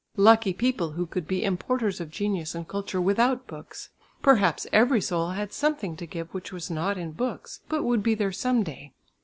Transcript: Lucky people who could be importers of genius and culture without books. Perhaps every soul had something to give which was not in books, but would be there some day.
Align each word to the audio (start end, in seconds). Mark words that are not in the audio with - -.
Lucky 0.17 0.51
people 0.51 0.93
who 0.93 1.05
could 1.05 1.27
be 1.27 1.43
importers 1.45 2.01
of 2.01 2.09
genius 2.09 2.55
and 2.55 2.67
culture 2.67 2.99
without 2.99 3.45
books. 3.45 3.91
Perhaps 4.23 4.65
every 4.73 4.99
soul 4.99 5.29
had 5.29 5.53
something 5.53 5.95
to 5.95 6.07
give 6.07 6.33
which 6.33 6.51
was 6.51 6.71
not 6.71 6.97
in 6.97 7.11
books, 7.11 7.59
but 7.69 7.83
would 7.83 8.01
be 8.01 8.15
there 8.15 8.31
some 8.31 8.63
day. 8.63 8.95